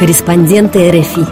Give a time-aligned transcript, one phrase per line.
[0.00, 1.26] Корреспонденты РФИ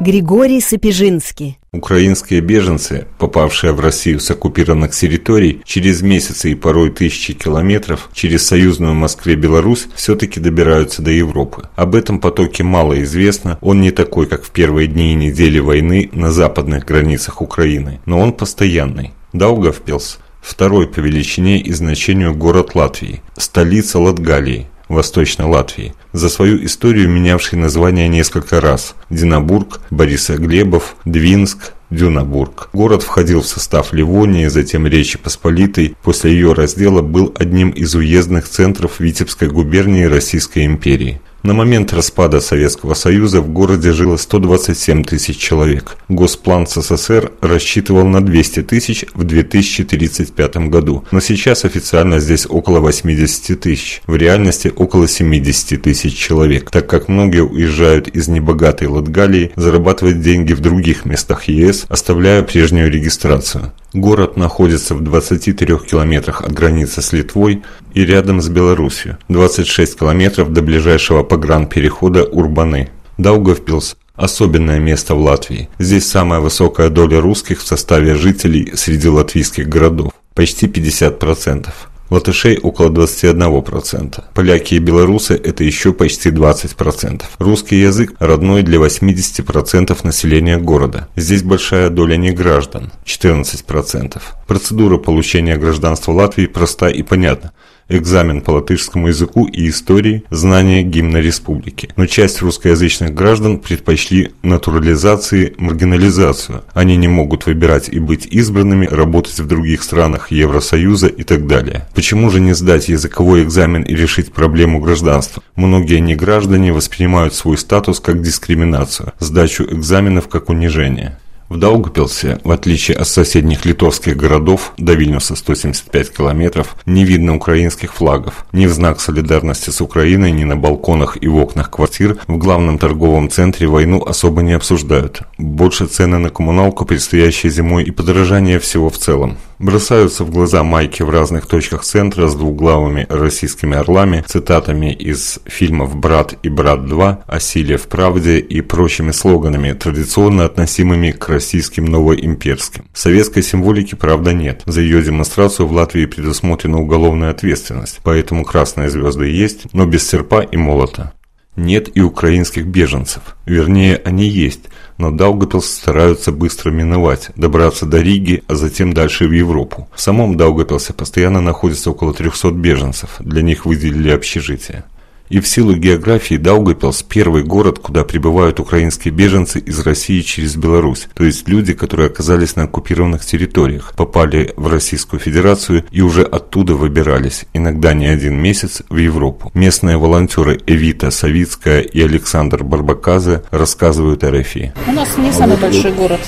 [0.00, 7.32] Григорий Сапежинский Украинские беженцы, попавшие в Россию с оккупированных территорий, через месяцы и порой тысячи
[7.32, 11.68] километров через союзную Москве-Беларусь все-таки добираются до Европы.
[11.74, 16.08] Об этом потоке мало известно, он не такой, как в первые дни и недели войны
[16.12, 19.10] на западных границах Украины, но он постоянный.
[19.32, 27.08] Даугавпилс– второй по величине и значению город Латвии, столица Латгалии– Восточной Латвии, за свою историю
[27.08, 32.68] менявший название несколько раз– Динабург, Борисоглебов, Двинск, Дюнабург.
[32.72, 35.96] Город входил в состав Ливонии, затем Речи Посполитой.
[36.02, 41.20] После ее раздела был одним из уездных центров Витебской губернии Российской империи.
[41.44, 45.96] На момент распада Советского Союза в городе жило 127 тысяч человек.
[46.08, 53.60] Госплан СССР рассчитывал на 200 тысяч в 2035 году, но сейчас официально здесь около 80
[53.60, 60.20] тысяч, в реальности около 70 тысяч человек, так как многие уезжают из небогатой Латгалии зарабатывать
[60.20, 63.72] деньги в других местах ЕС, оставляя прежнюю регистрацию.
[63.94, 67.62] Город находится в 23 километрах от границы с Литвой
[67.94, 72.90] и рядом с Белоруссией, 26 километров до ближайшего погранперехода Урбаны.
[73.16, 75.70] Даугавпилс– особенное место в Латвии.
[75.78, 81.68] Здесь самая высокая доля русских в составе жителей среди латвийских городов– почти 50%
[82.10, 84.22] латышей около 21%.
[84.34, 87.22] Поляки и белорусы– это еще почти 20%.
[87.38, 91.08] Русский язык родной для 80% населения города.
[91.16, 94.20] Здесь большая доля неграждан– 14%.
[94.46, 97.52] Процедура получения гражданства Латвии проста и понятна
[97.88, 101.90] экзамен по латышскому языку и истории, знание гимна республики.
[101.96, 106.64] Но часть русскоязычных граждан предпочли натурализации, маргинализацию.
[106.72, 111.86] Они не могут выбирать и быть избранными, работать в других странах Евросоюза и так далее.
[111.94, 115.42] Почему же не сдать языковой экзамен и решить проблему гражданства?
[115.56, 121.18] Многие неграждане воспринимают свой статус как дискриминацию, сдачу экзаменов как унижение.
[121.48, 127.94] В Даугапилсе, в отличие от соседних литовских городов, до Вильнюса 175 километров, не видно украинских
[127.94, 128.44] флагов.
[128.52, 132.78] Ни в знак солидарности с Украиной, ни на балконах и в окнах квартир в главном
[132.78, 135.22] торговом центре войну особо не обсуждают.
[135.38, 139.38] Больше цены на коммуналку, предстоящие зимой и подорожание всего в целом.
[139.58, 145.96] Бросаются в глаза майки в разных точках центра с двуглавыми российскими орлами, цитатами из фильмов
[145.96, 151.86] «Брат» и «Брат 2», «О силе в правде» и прочими слоганами, традиционно относимыми к российским
[151.86, 152.84] новоимперским.
[152.92, 154.62] Советской символики, правда, нет.
[154.66, 160.40] За ее демонстрацию в Латвии предусмотрена уголовная ответственность, поэтому красные звезды есть, но без серпа
[160.40, 161.12] и молота.
[161.58, 163.34] Нет и украинских беженцев.
[163.44, 164.60] Вернее, они есть,
[164.96, 169.88] но Даугапилс стараются быстро миновать, добраться до Риги, а затем дальше в Европу.
[169.92, 174.84] В самом Даугапилсе постоянно находится около 300 беженцев, для них выделили общежитие.
[175.28, 181.08] И в силу географии Даугапилс– первый город, куда прибывают украинские беженцы из России через Беларусь,
[181.14, 186.74] то есть люди, которые оказались на оккупированных территориях, попали в Российскую Федерацию и уже оттуда
[186.74, 189.50] выбирались, иногда не один месяц, в Европу.
[189.54, 194.72] Местные волонтеры Эвита Савицкая и Александр Барбаказе рассказывают о РФИ.
[194.86, 196.20] У нас не самый большой город.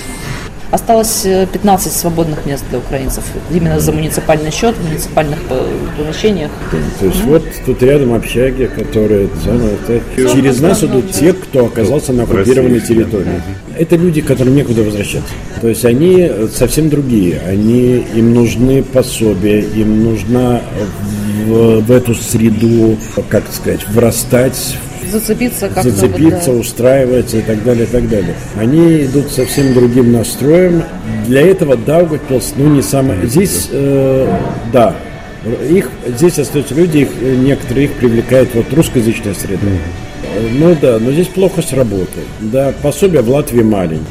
[0.70, 3.24] Осталось 15 э, свободных мест для украинцев.
[3.50, 5.38] Именно за муниципальный счет, в муниципальных
[5.96, 6.50] помещениях.
[7.00, 9.28] То есть вот тут рядом общаги, которые.
[10.16, 13.42] Через нас идут те, кто оказался на оккупированной территории.
[13.78, 15.32] Это люди, которым некуда возвращаться.
[15.60, 17.40] То есть они совсем другие.
[17.46, 20.60] Они, им нужны пособия, им нужна
[21.46, 22.96] в, в эту среду,
[23.28, 24.76] как сказать, врастать
[25.10, 25.90] зацепиться как-то.
[25.90, 26.58] Зацепиться, да.
[26.58, 28.34] устраиваться и так далее, и так далее.
[28.56, 30.82] Они идут совсем другим настроем.
[31.26, 33.26] Для этого Даугавпилс, ну, не самое...
[33.26, 34.32] Здесь, э,
[34.72, 34.94] да,
[35.68, 39.66] их, здесь остаются люди, их, некоторые их привлекает вот русскоязычная среда.
[40.52, 42.24] Ну да, но здесь плохо с работой.
[42.40, 44.06] Да, пособие в Латвии маленькое.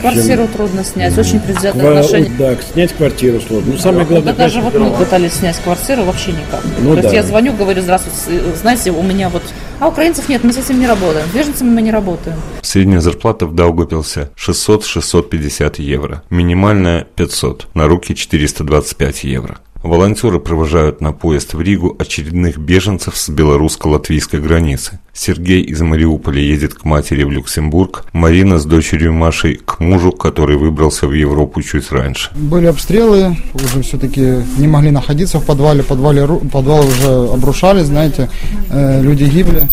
[0.00, 0.48] Квартиру чем...
[0.48, 1.98] трудно снять, очень предвзятое Ква...
[1.98, 2.30] отношение.
[2.38, 3.72] Да, снять квартиру сложно.
[3.72, 4.32] Ну, самое главное...
[4.32, 6.62] Да, даже вот мы пытались снять квартиру, вообще никак.
[6.80, 7.02] Ну, То да.
[7.02, 9.42] есть я звоню, говорю, здравствуйте, знаете, у меня вот...
[9.80, 11.26] А украинцев нет, мы с этим не работаем.
[11.32, 12.36] Беженцами мы не работаем.
[12.62, 16.22] Средняя зарплата в Даугапилсе 600-650 евро.
[16.30, 17.68] Минимальная 500.
[17.74, 19.58] На руки 425 евро.
[19.82, 24.98] Волонтеры провожают на поезд в Ригу очередных беженцев с белорусско-латвийской границы.
[25.12, 30.56] Сергей из Мариуполя едет к матери в Люксембург, Марина с дочерью Машей к мужу, который
[30.56, 32.30] выбрался в Европу чуть раньше.
[32.34, 38.30] Были обстрелы, уже все-таки не могли находиться в подвале, подвале подвал уже обрушали, знаете,
[38.70, 39.68] э, люди гибли.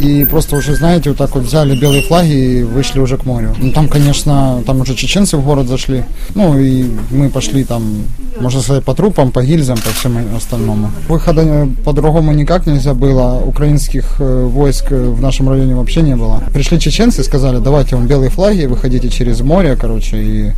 [0.00, 3.54] И просто уже, знаете, вот так вот взяли белые флаги и вышли уже к морю.
[3.58, 6.04] Ну, там, конечно, там уже чеченцы в город зашли.
[6.34, 8.04] Ну, и мы пошли там
[8.40, 10.90] можно сказать, по трупам, по гильзам, по всему остальному.
[11.08, 13.40] Выхода по-другому никак нельзя было.
[13.44, 16.42] Украинских войск в нашем районе вообще не было.
[16.52, 20.52] Пришли чеченцы, сказали, давайте вам белые флаги, выходите через море, короче, и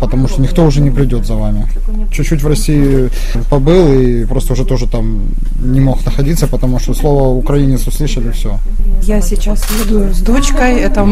[0.00, 1.66] потому что никто уже не придет за вами.
[2.12, 3.10] Чуть-чуть в России
[3.50, 5.22] побыл и просто уже тоже там
[5.60, 8.58] не мог находиться, потому что слово украинец услышали, все.
[9.02, 11.06] Я сейчас еду с дочкой, это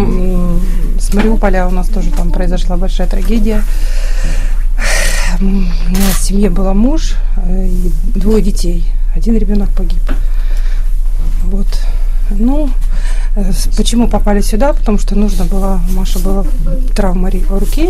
[0.98, 3.62] с Мариуполя у нас тоже там произошла большая трагедия.
[5.40, 8.84] У меня в семье был муж э, и двое детей.
[9.16, 10.02] Один ребенок погиб.
[11.44, 11.66] Вот.
[12.28, 12.68] Ну,
[13.36, 14.74] э, почему попали сюда?
[14.74, 16.44] Потому что нужно было, у Маши была
[16.94, 17.88] травма руки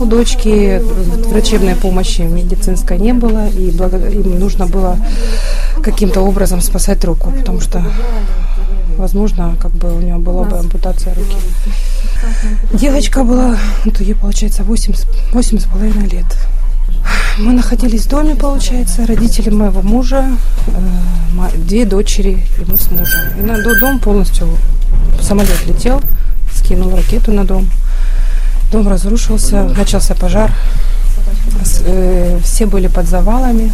[0.00, 0.80] у дочки,
[1.28, 4.96] врачебной помощи медицинской не было, и им нужно было
[5.82, 7.84] каким-то образом спасать руку, потому что,
[8.96, 11.36] возможно, как бы у нее была бы ампутация руки.
[12.72, 14.94] Девочка была, ну, ей получается 8,
[15.32, 16.26] 8 с половиной лет.
[17.38, 20.26] Мы находились в доме, получается, родители моего мужа,
[20.66, 23.20] э, две дочери и мы с мужем.
[23.38, 24.48] И на дом полностью
[25.20, 26.02] самолет летел,
[26.52, 27.70] скинул ракету на дом.
[28.72, 30.50] Дом разрушился, начался пожар.
[31.86, 33.72] Э, все были под завалами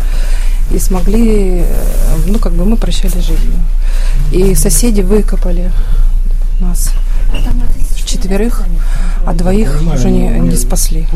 [0.71, 3.59] и смогли, э, ну как бы мы прощали жизнь.
[4.31, 5.73] И соседи выкопали
[6.61, 6.91] нас
[8.05, 8.63] четверых,
[9.27, 11.07] а двоих уже не, не спасли.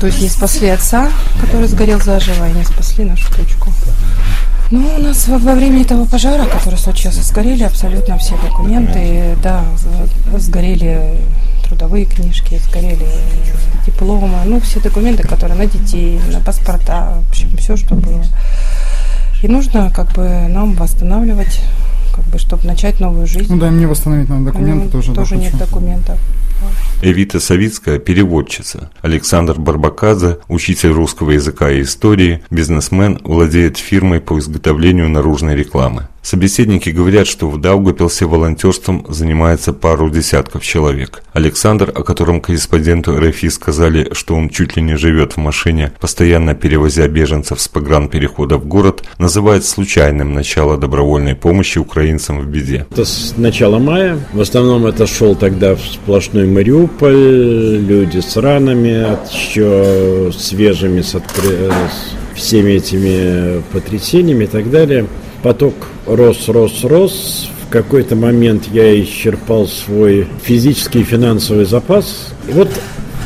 [0.00, 3.72] То есть не спасли отца, который сгорел заживо, и не спасли нашу дочку.
[4.70, 9.36] Ну, у нас во, во время этого пожара, который случился, сгорели абсолютно все документы.
[9.42, 9.64] Да,
[10.38, 11.18] сгорели
[11.64, 13.06] трудовые книжки, сгорели
[13.84, 18.24] дипломы, ну, все документы, которые на детей, на паспорта, в общем, все, что было.
[19.42, 21.60] И нужно как бы нам восстанавливать
[22.20, 23.52] как бы, чтобы начать новую жизнь.
[23.52, 25.14] Ну да, мне восстановить надо документы ну, тоже.
[25.14, 26.18] Тоже да, нет документов.
[27.02, 28.90] Эвита Савицкая– переводчица.
[29.00, 36.08] Александр Барбаказа– учитель русского языка и истории, бизнесмен, владеет фирмой по изготовлению наружной рекламы.
[36.22, 41.22] Собеседники говорят, что в Даугапилсе волонтерством занимается пару десятков человек.
[41.32, 46.54] Александр, о котором корреспонденту РФИ сказали, что он чуть ли не живет в машине, постоянно
[46.54, 52.86] перевозя беженцев с погранперехода в город, называет случайным начало добровольной помощи украинцам в беде.
[52.90, 54.18] Это с начала мая.
[54.32, 61.70] В основном это шел тогда в сплошной Мариуполь, люди с ранами, еще свежими, с, откры...
[61.70, 65.06] с всеми этими потрясениями и так далее.
[65.42, 65.74] Поток
[66.16, 67.48] рос, рос, рос.
[67.68, 72.34] В какой-то момент я исчерпал свой физический и финансовый запас.
[72.48, 72.68] И вот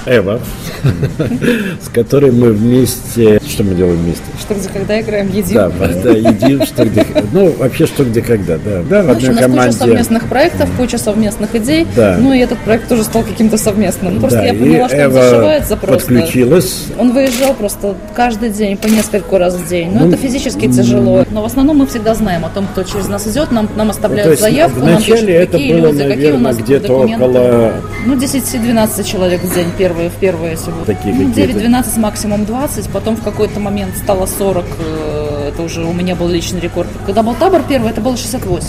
[0.07, 0.41] Эва,
[1.83, 3.41] с которой мы вместе...
[3.49, 4.23] Что мы делаем вместе?
[4.39, 5.55] Что где когда играем, едим.
[5.55, 7.07] Да, да едим, что где...
[7.33, 8.83] Ну, вообще, что где когда, да.
[8.89, 9.73] Да, в одной команде.
[9.73, 11.87] куча совместных проектов, куча совместных идей.
[11.95, 12.17] Да.
[12.19, 14.21] Ну, и этот проект тоже стал каким-то совместным.
[14.21, 16.15] Просто да, я поняла, что Эва он зашивается просто.
[16.15, 16.87] подключилась.
[16.99, 19.91] Он выезжал просто каждый день, по несколько раз в день.
[19.93, 21.25] Ну, это физически тяжело.
[21.31, 23.53] Но в основном мы всегда знаем о том, кто через нас идет.
[23.53, 26.57] Нам, нам оставляют ну, заявку, нам пишут, это какие было, люди, наверное, какие у нас
[26.57, 27.73] где-то около...
[28.07, 30.57] Ну, 10-12 человек в день первые, в первые.
[30.87, 32.89] Такие ну, 9-12, максимум 20.
[32.91, 34.65] Потом в какой-то момент стало 40
[35.55, 36.89] это уже у меня был личный рекорд.
[37.07, 38.69] Когда был табор первый, это было 68.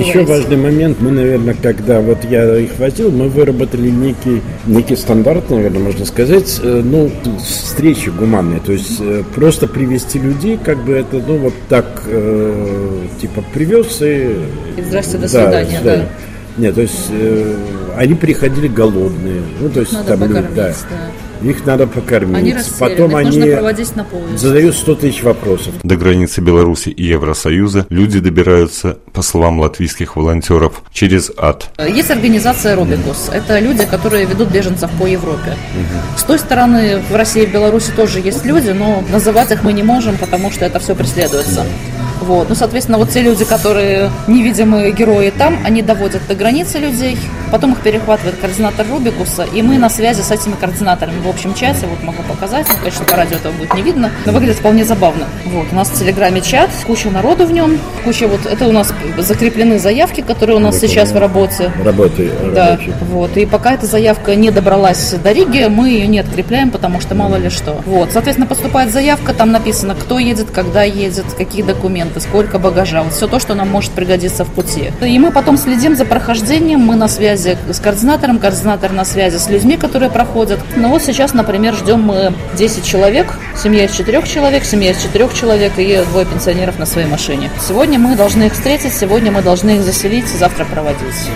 [0.00, 5.50] Еще важный момент, мы, наверное, когда вот я их возил, мы выработали некий, некий стандарт,
[5.50, 10.94] наверное, можно сказать, э, ну, встречи гуманные, то есть э, просто привести людей, как бы
[10.94, 14.36] это, ну, вот так, э, типа, привез и...
[14.76, 15.96] И здрасте, до свидания, да.
[15.96, 16.08] да.
[16.56, 17.56] Нет, то есть э,
[17.96, 19.42] они приходили голодные.
[19.60, 20.68] Ну, то есть Надо там люди, да.
[20.68, 20.74] да.
[21.44, 22.36] Их надо покормить.
[22.36, 25.74] Они Потом они на задают 100 тысяч вопросов.
[25.82, 31.70] До границы Беларуси и Евросоюза люди добираются, по словам латвийских волонтеров, через ад.
[31.78, 33.30] Есть организация Робикус.
[33.32, 35.56] Это люди, которые ведут беженцев по Европе.
[35.74, 36.18] Угу.
[36.18, 39.82] С той стороны в России и Беларуси тоже есть люди, но называть их мы не
[39.82, 41.64] можем, потому что это все преследуется.
[42.20, 42.48] Вот.
[42.48, 47.18] Ну, соответственно, вот те люди, которые невидимые герои там, они доводят до границы людей,
[47.50, 51.86] потом их перехватывает координатор Рубикуса, и мы на связи с этими координаторами в общем чате,
[51.86, 55.26] вот могу показать, ну, конечно, по радио этого будет не видно, но выглядит вполне забавно.
[55.46, 58.92] Вот, у нас в Телеграме чат, куча народу в нем, куча вот, это у нас
[59.18, 61.72] закреплены заявки, которые у нас это сейчас в работе.
[61.84, 62.30] Работы.
[62.54, 62.94] Да, рабочие.
[63.02, 67.14] вот, и пока эта заявка не добралась до Риги, мы ее не открепляем, потому что
[67.14, 67.80] мало ли что.
[67.86, 73.12] Вот, соответственно, поступает заявка, там написано, кто едет, когда едет, какие документы, сколько багажа, вот
[73.12, 74.90] все то, что нам может пригодиться в пути.
[75.00, 79.48] И мы потом следим за прохождением, мы на связи с координатором, координатор на связи с
[79.48, 80.60] людьми, которые проходят.
[80.76, 85.32] Ну вот сейчас, например, ждем мы 10 человек, Семья из четырех человек, семья из четырех
[85.32, 87.50] человек и двое пенсионеров на своей машине.
[87.66, 91.30] Сегодня мы должны их встретить, сегодня мы должны их заселить, завтра проводить.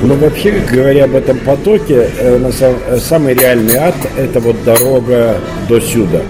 [0.00, 5.36] Ну, вообще, говоря об этом потоке, э, э, самый реальный ад– это вот дорога
[5.68, 6.22] до сюда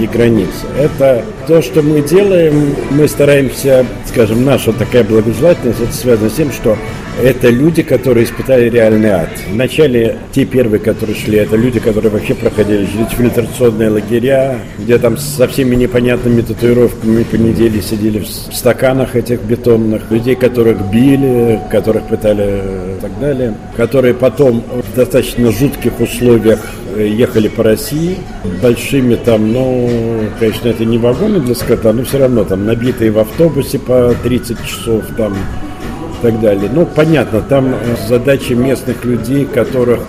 [0.00, 0.66] и границы.
[0.78, 6.52] Это то, что мы делаем, мы стараемся, скажем, наша такая благожелательность, это связано с тем,
[6.52, 6.76] что
[7.22, 9.28] это люди, которые испытали реальный ад.
[9.50, 15.18] Вначале те первые, которые шли, это люди, которые вообще проходили через фильтрационные лагеря, где там
[15.18, 22.04] со всеми непонятными татуировками по неделе сидели в стаканах этих бетонных, людей, которых били, которых
[22.04, 26.60] пытали э, так далее, которые потом в достаточно жутких условиях
[26.96, 28.16] э, ехали по России,
[28.62, 29.90] большими там, ну,
[30.38, 34.64] конечно, это не вагоны для скота, но все равно там набитые в автобусе по 30
[34.64, 36.70] часов там и так далее.
[36.72, 37.76] Ну, понятно, там э,
[38.08, 40.00] задачи местных людей, которых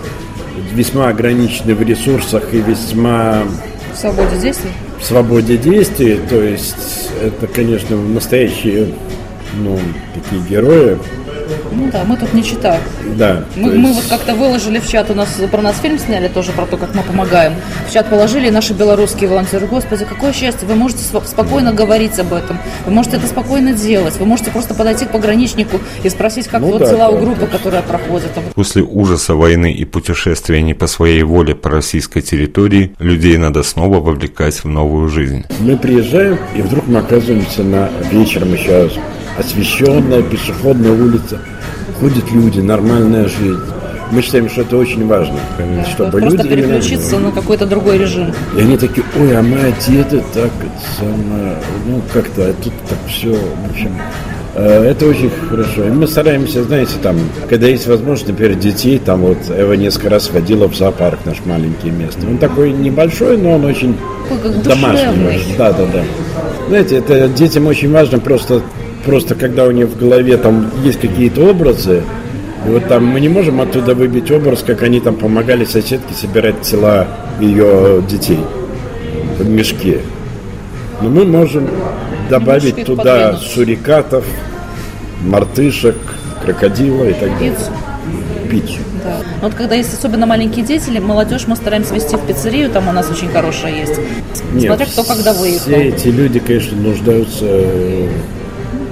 [0.72, 3.42] весьма ограничены в ресурсах и весьма
[3.92, 4.70] В свободе действий?
[5.00, 6.20] в свободе действий.
[6.28, 8.88] То есть это, конечно, настоящие
[9.58, 9.78] ну,
[10.14, 10.98] такие герои.
[11.72, 12.80] Ну да, мы тут не читаем.
[13.16, 13.44] Да.
[13.56, 16.28] Мы, то мы есть- вот как-то выложили в чат, у нас про нас фильм сняли
[16.28, 17.54] тоже про то, как мы помогаем.
[17.88, 19.66] В чат положили наши белорусские волонтеры.
[19.66, 24.26] Господи, какое счастье, вы можете спокойно говорить об этом, вы можете это спокойно делать, вы
[24.26, 27.40] можете просто подойти к пограничнику и спросить, как Ну вот да, дела у да, группы,
[27.42, 27.58] точно.
[27.58, 28.28] которая проходит.
[28.54, 34.00] После ужаса войны и путешествия не по своей воле по российской территории, людей надо снова
[34.00, 35.44] вовлекать в новую жизнь.
[35.60, 38.90] Мы приезжаем, и вдруг мы оказываемся на вечером еще
[39.38, 41.38] освещенная пешеходная улица.
[42.00, 43.60] Ходят люди, нормальная жизнь.
[44.10, 45.36] Мы считаем, что это очень важно,
[45.90, 48.32] чтобы просто люди именно- переключиться на какой-то другой режим.
[48.56, 50.50] И они такие, ой, а мы одеты так,
[50.98, 53.96] самое, ну, как-то, а тут так все, в общем,
[54.54, 55.84] э, это очень хорошо.
[55.84, 57.16] И мы стараемся, знаете, там,
[57.48, 61.88] когда есть возможность, например, детей, там вот Эва несколько раз водила в зоопарк наш маленький
[61.90, 62.26] место.
[62.28, 63.96] Он такой небольшой, но он очень
[64.28, 65.54] как домашний.
[65.56, 66.02] Да, да, да.
[66.68, 68.60] Знаете, это детям очень важно просто,
[69.04, 72.02] просто когда у них в голове там есть какие-то образы,
[72.66, 76.60] и вот там мы не можем оттуда выбить образ, как они там помогали соседке собирать
[76.62, 77.08] тела
[77.40, 78.40] ее детей
[79.38, 80.00] в мешке.
[81.00, 81.68] Но мы можем
[82.30, 83.50] добавить Мешки туда подвинуть.
[83.50, 84.24] сурикатов,
[85.22, 85.96] мартышек,
[86.44, 87.54] крокодила и так далее.
[88.48, 88.78] Пиццу.
[89.02, 89.16] Да.
[89.40, 92.88] Но Вот когда есть особенно маленькие дети, или молодежь, мы стараемся вести в пиццерию, там
[92.88, 93.98] у нас очень хорошая есть.
[94.52, 95.58] Нет, Смотря кто когда выехал.
[95.72, 98.08] Все эти люди, конечно, нуждаются э,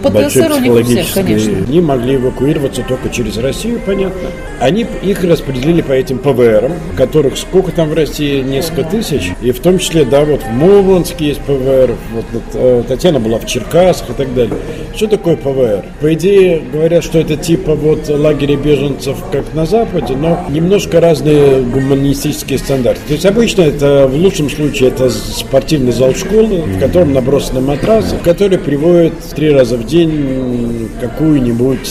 [0.09, 1.17] большой у всех.
[1.17, 4.31] Они могли эвакуироваться только через Россию, понятно.
[4.61, 9.33] Они их распределили по этим ПВРам, которых сколько там в России, несколько тысяч.
[9.43, 13.39] И в том числе, да, вот в Мурманске есть ПВР, вот, вот, э, Татьяна была
[13.39, 14.55] в Черкасах и так далее.
[14.95, 15.85] Что такое ПВР?
[16.01, 21.63] По идее, говорят, что это типа вот лагеря беженцев, как на Западе, но немножко разные
[21.63, 23.01] гуманистические стандарты.
[23.07, 28.17] То есть обычно это, в лучшем случае, это спортивный зал школы, в котором набросаны матрасы,
[28.23, 31.91] который приводит три раза в день какую-нибудь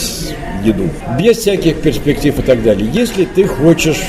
[0.63, 0.89] еду.
[1.19, 2.89] Без всяких перспектив и так далее.
[2.91, 4.01] Если ты хочешь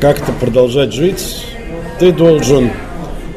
[0.00, 1.46] как-то продолжать жить,
[1.98, 2.70] ты должен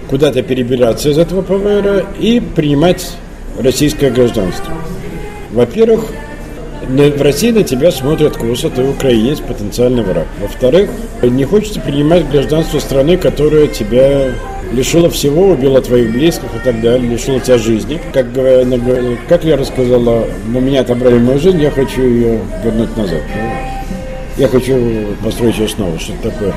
[0.10, 3.12] куда-то перебираться из этого ПВР и принимать
[3.60, 4.74] российское гражданство.
[5.52, 6.12] Во-первых,
[6.88, 10.28] в России на тебя смотрят косо, ты украинец, потенциальный враг.
[10.40, 10.90] Во-вторых,
[11.24, 14.28] не хочется принимать гражданство страны, которая тебя
[14.74, 18.00] лишила всего, убила твоих близких и так далее, лишила тебя жизни.
[18.14, 22.96] Как, говоря- на- как я рассказала, у меня отобрали мою жизнь, я хочу ее вернуть
[22.98, 23.22] назад.
[24.38, 24.76] Я хочу
[25.24, 26.54] построить ее снова, что-то такое.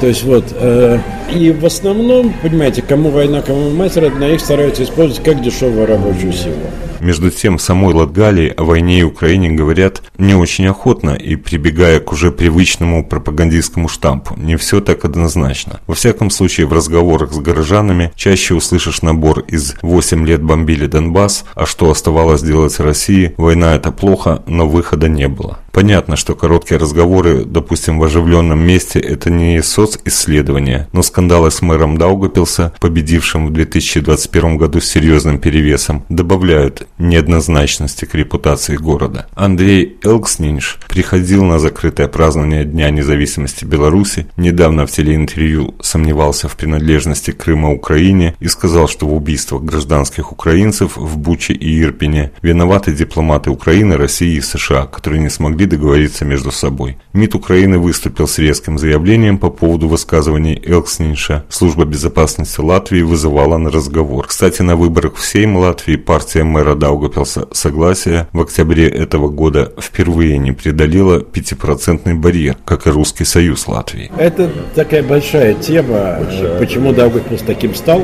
[0.00, 0.98] То есть вот, э,
[1.32, 6.32] и в основном, понимаете, кому война, кому мать родна, их стараются использовать как дешевую рабочую
[6.32, 6.56] силу.
[7.02, 11.98] Между тем, в самой Латгалии о войне и Украине говорят не очень охотно и прибегая
[11.98, 14.36] к уже привычному пропагандистскому штампу.
[14.36, 15.80] Не все так однозначно.
[15.88, 21.44] Во всяком случае, в разговорах с горожанами чаще услышишь набор из «8 лет бомбили Донбасс,
[21.56, 23.34] а что оставалось делать России?
[23.36, 25.58] Война это плохо, но выхода не было».
[25.72, 31.96] Понятно, что короткие разговоры, допустим, в оживленном месте, это не социсследование, но скандалы с мэром
[31.96, 39.26] Даугапилса, победившим в 2021 году с серьезным перевесом, добавляют неоднозначности к репутации города.
[39.34, 47.30] Андрей Элкснинш приходил на закрытое празднование Дня независимости Беларуси, недавно в телеинтервью сомневался в принадлежности
[47.30, 53.50] Крыма Украине и сказал, что в убийствах гражданских украинцев в Буче и Ирпене виноваты дипломаты
[53.50, 56.98] Украины, России и США, которые не смогли договориться между собой.
[57.12, 61.44] МИД Украины выступил с резким заявлением по поводу высказываний Элкснинша.
[61.48, 64.26] Служба безопасности Латвии вызывала на разговор.
[64.26, 70.36] Кстати, на выборах в Сейм Латвии партия мэра Даугапилса «Согласие» в октябре этого года впервые
[70.38, 74.10] не преодолела пятипроцентный барьер, как и Русский Союз Латвии.
[74.18, 76.18] Это такая большая тема,
[76.58, 78.02] почему Даугавпилс таким стал.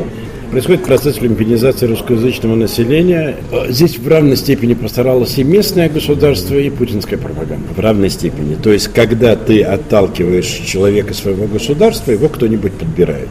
[0.53, 3.35] Происходит процесс люмпинизации русскоязычного населения.
[3.69, 7.75] Здесь в равной степени постаралось и местное государство, и путинская пропаганда.
[7.77, 8.55] В равной степени.
[8.55, 13.29] То есть, когда ты отталкиваешь человека своего государства, его кто-нибудь подбирает.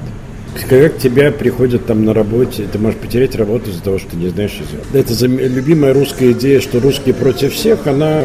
[0.70, 4.18] Когда к тебя приходят там на работе, ты можешь потерять работу из-за того, что ты
[4.18, 4.82] не знаешь язык.
[4.94, 8.22] Это любимая русская идея, что русские против всех, она,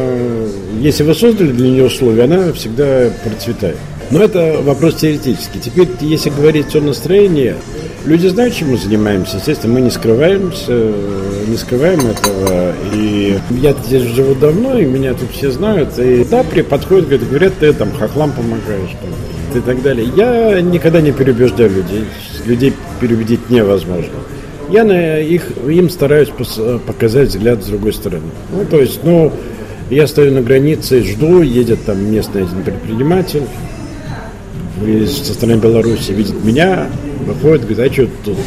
[0.79, 3.77] если вы создали для нее условия, она всегда процветает.
[4.11, 5.59] Но это вопрос теоретический.
[5.59, 7.55] Теперь, если говорить о настроении,
[8.05, 9.37] люди знают, чем мы занимаемся.
[9.37, 10.91] Естественно, мы не скрываемся,
[11.47, 12.73] не скрываем этого.
[12.93, 15.97] И я здесь живу давно, и меня тут все знают.
[15.97, 18.95] И да, при подходят, говорят, говорят, ты там хохлам помогаешь.
[19.55, 20.07] И так далее.
[20.15, 22.05] Я никогда не переубеждаю людей.
[22.45, 24.13] Людей переубедить невозможно.
[24.69, 26.29] Я на их, им стараюсь
[26.87, 28.25] показать взгляд с другой стороны.
[28.51, 29.31] Ну, то есть, ну,
[29.89, 33.43] я стою на границе, жду, едет там местный один предприниматель,
[35.07, 36.87] со стороны Беларуси видит меня,
[37.25, 38.37] выходит, говорит, а что тут?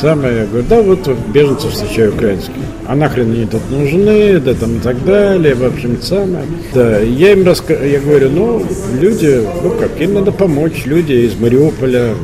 [0.00, 2.52] Самое, я говорю, да, вот беженцев встречаю украинских.
[2.86, 6.44] А нахрен они тут нужны, да там и так далее, в общем, самое.
[6.74, 8.66] Да, я им рассказываю, я говорю, ну,
[9.00, 12.14] люди, ну как, им надо помочь, люди из Мариуполя,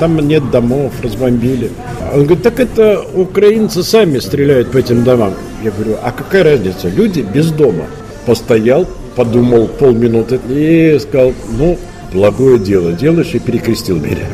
[0.00, 1.70] там нет домов, разбомбили.
[2.12, 5.34] Он говорит, так это украинцы сами стреляют по этим домам.
[5.62, 7.84] Я говорю, а какая разница, люди без дома.
[8.26, 11.78] Постоял, подумал полминуты и сказал, ну,
[12.12, 14.26] благое дело делаешь и перекрестил меня.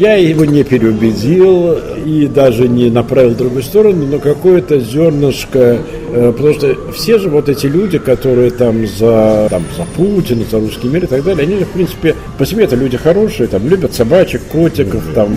[0.00, 1.76] Я его не переубедил
[2.06, 5.78] и даже не направил в другую сторону, но какое-то зернышко,
[6.08, 10.58] э, потому что все же вот эти люди, которые там за, там, за Путина, за
[10.58, 13.92] русский мир и так далее, они, в принципе, по себе это люди хорошие, там, любят
[13.92, 15.36] собачек, котиков, там,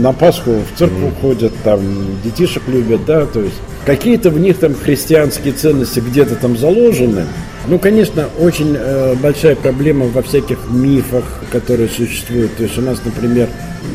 [0.00, 1.80] на Пасху в церковь ходят, там,
[2.22, 7.26] детишек любят, да, то есть какие-то в них там христианские ценности где-то там заложены,
[7.68, 12.56] ну, конечно, очень э, большая проблема во всяких мифах, которые существуют.
[12.56, 13.48] То есть у нас, например,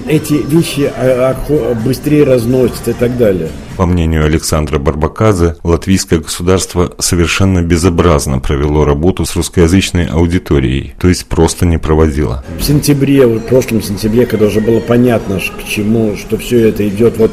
[0.08, 3.50] эти вещи а, а, быстрее разносятся и так далее.
[3.78, 11.26] По мнению Александра Барбаказа, латвийское государство совершенно безобразно провело работу с русскоязычной аудиторией, то есть
[11.26, 12.44] просто не проводило.
[12.60, 17.18] В сентябре, в прошлом сентябре, когда уже было понятно, к чему, что все это идет,
[17.18, 17.32] вот,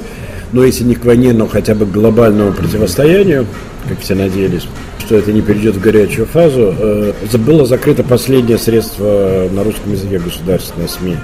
[0.52, 3.46] ну, если не к войне, но хотя бы к глобальному противостоянию,
[3.88, 4.66] как все надеялись,
[4.98, 10.18] что это не перейдет в горячую фазу, э, было закрыто последнее средство на русском языке
[10.18, 11.16] государственной СМИ.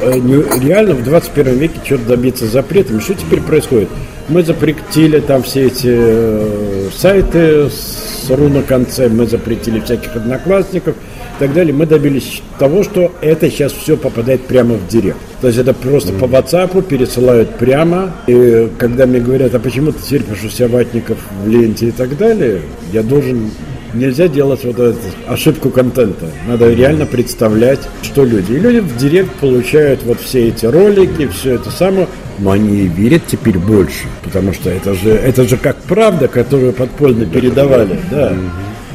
[0.00, 0.14] Э,
[0.60, 3.00] реально в 21 веке что-то добиться запретами.
[3.00, 3.88] Что теперь происходит?
[4.28, 10.94] Мы запретили там все эти э, сайты с ру на конце, мы запретили всяких одноклассников–
[11.38, 15.18] и так далее, мы добились того, что это сейчас все попадает прямо в директ.
[15.40, 16.18] То есть это просто mm-hmm.
[16.18, 18.12] по WhatsApp пересылают прямо.
[18.26, 22.16] И когда мне говорят, а почему ты теперь пишешь себя ватников в ленте и так
[22.16, 22.62] далее,
[22.92, 23.52] я должен
[23.94, 26.26] Нельзя делать вот эту ошибку контента.
[26.46, 28.52] Надо реально представлять, что люди.
[28.52, 32.06] И люди в директ получают вот все эти ролики, все это самое,
[32.38, 37.24] но они верят теперь больше, потому что это же, это же как правда, которую подпольно
[37.26, 38.34] передавали, да.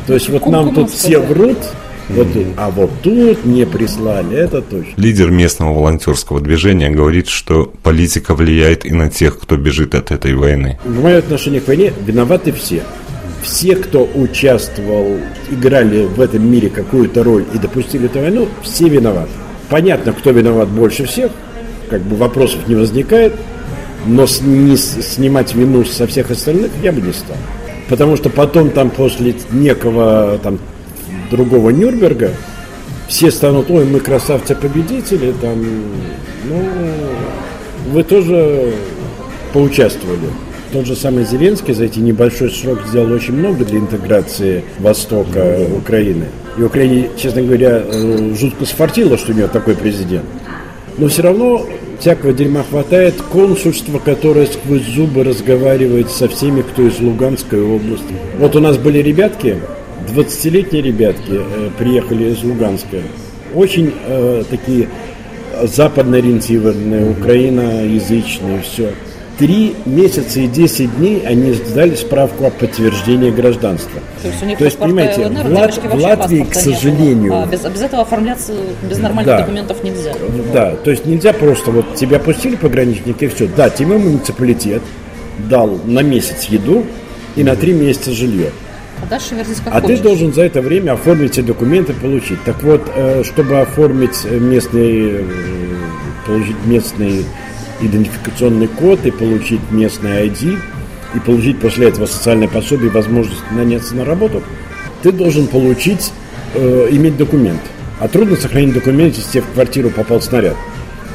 [0.07, 1.57] То есть вот нам тут все врут,
[2.09, 2.27] вот,
[2.57, 4.93] а вот тут не прислали, это точно.
[4.97, 10.35] Лидер местного волонтерского движения говорит, что политика влияет и на тех, кто бежит от этой
[10.35, 10.77] войны.
[10.83, 12.83] В мое отношение к войне виноваты все.
[13.43, 15.17] Все, кто участвовал,
[15.51, 19.31] играли в этом мире какую-то роль и допустили эту войну, все виноваты.
[19.69, 21.31] Понятно, кто виноват больше всех,
[21.89, 23.33] как бы вопросов не возникает,
[24.05, 27.35] но с, не снимать вину со всех остальных я бы не стал.
[27.89, 30.57] Потому что потом там после некого там
[31.29, 32.31] другого Нюрнберга,
[33.07, 35.63] все станут, ой, мы красавцы-победители, там,
[36.45, 36.63] ну,
[37.91, 38.73] вы тоже
[39.51, 40.29] поучаствовали.
[40.73, 46.25] Тот же самый Зеленский за эти небольшой срок сделал очень много для интеграции Востока Украины.
[46.57, 50.25] И Украине, честно говоря, э, жутко сфартило, что у нее такой президент.
[50.97, 51.63] Но все равно
[51.99, 53.13] всякого дерьма хватает.
[53.21, 58.15] Консульство, которое сквозь зубы разговаривает со всеми, кто из Луганской области.
[58.39, 59.59] Вот у нас были ребятки,
[60.11, 62.97] 20-летние ребятки э, приехали из Луганска.
[63.53, 64.89] Очень э, такие
[65.65, 68.89] западно ориентированные, украиноязычные, все.
[69.37, 73.99] Три месяца и 10 дней они сдали справку о подтверждении гражданства.
[74.21, 77.33] То есть, у них То есть понимаете, ЛНР, в, Лат, в Латвии, к сожалению...
[77.33, 78.53] А, без, без этого оформляться
[78.87, 80.13] без нормальных да, документов нельзя.
[80.53, 83.47] Да, то есть нельзя просто вот тебя пустили пограничники и все.
[83.47, 84.83] Да, тебе муниципалитет
[85.49, 86.85] дал на месяц еду
[87.35, 88.51] и на три месяца жилье.
[89.01, 89.97] А дальше вернись как А хочешь.
[89.97, 92.41] ты должен за это время оформить эти документы, получить.
[92.43, 95.23] Так вот, э, чтобы оформить местный, э,
[96.25, 97.25] получить местный
[97.85, 100.57] идентификационный код и получить местный ID,
[101.15, 104.41] и получить после этого социальное пособие и возможность наняться на работу,
[105.01, 106.11] ты должен получить,
[106.55, 107.61] э, иметь документ.
[107.99, 110.55] А трудно сохранить документ, если тебе в квартиру попал снаряд.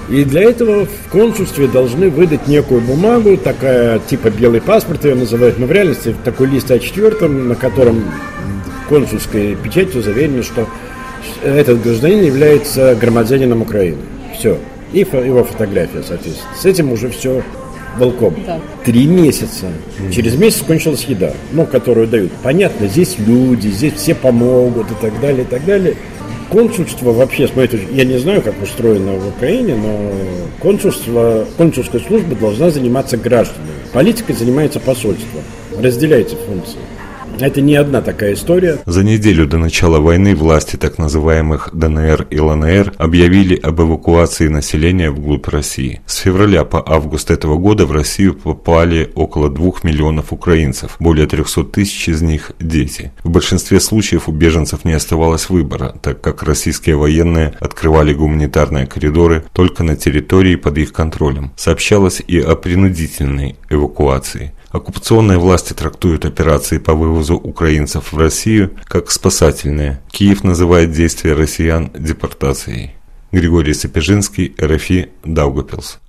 [0.09, 5.59] И для этого в консульстве должны выдать некую бумагу, такая типа белый паспорт ее называют,
[5.59, 8.05] но в реальности такой лист А4, на котором
[8.89, 10.67] консульской печатью заверено, что
[11.43, 13.99] этот гражданин является громадянином Украины.
[14.39, 14.59] Все.
[14.93, 16.55] И его фотография, соответственно.
[16.61, 17.43] С этим уже все
[17.99, 18.35] волком.
[18.47, 18.61] Да.
[18.85, 19.67] Три месяца.
[20.13, 22.33] Через месяц кончилась еда, ну, которую дают.
[22.43, 25.97] Понятно, здесь люди, здесь все помогут и так далее, и так далее.
[26.51, 30.13] Консульство вообще, с моей точки я не знаю, как устроено в Украине, но
[30.61, 33.73] консульство, консульская служба должна заниматься гражданами.
[33.93, 35.41] Политикой занимается посольство.
[35.79, 36.79] Разделяйте функции.
[37.41, 38.79] Это не одна такая история.
[38.85, 45.11] За неделю до начала войны власти так называемых ДНР и ЛНР объявили об эвакуации населения
[45.11, 46.01] вглубь России.
[46.07, 51.65] С февраля по август этого года в Россию попали около 2 миллионов украинцев, более 300
[51.65, 53.13] тысяч из них– дети.
[53.23, 59.45] В большинстве случаев у беженцев не оставалось выбора, так как российские военные открывали гуманитарные коридоры
[59.53, 61.53] только на территории под их контролем.
[61.57, 64.53] Сообщалось и о принудительной эвакуации.
[64.71, 70.01] Оккупационные власти трактуют операции по вывозу украинцев в Россию как спасательные.
[70.11, 72.95] Киев называет действия россиян депортацией.
[73.33, 76.01] Григорий Сапежинский, РФИ, Даугапилс.